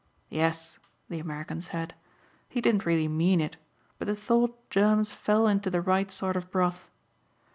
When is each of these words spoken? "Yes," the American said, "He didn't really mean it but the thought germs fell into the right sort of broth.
"Yes," 0.29 0.79
the 1.09 1.19
American 1.19 1.61
said, 1.61 1.93
"He 2.49 2.59
didn't 2.59 2.87
really 2.87 3.07
mean 3.07 3.39
it 3.39 3.57
but 3.99 4.07
the 4.07 4.15
thought 4.15 4.67
germs 4.71 5.11
fell 5.11 5.47
into 5.47 5.69
the 5.69 5.79
right 5.79 6.09
sort 6.09 6.35
of 6.35 6.49
broth. 6.49 6.89